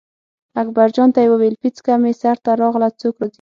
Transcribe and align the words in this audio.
اکبرجان 0.61 1.09
ته 1.13 1.19
یې 1.23 1.31
وویل 1.31 1.55
پیڅکه 1.61 1.93
مې 2.01 2.11
سر 2.21 2.37
ته 2.45 2.51
راغله 2.61 2.89
څوک 3.01 3.15
راځي. 3.19 3.29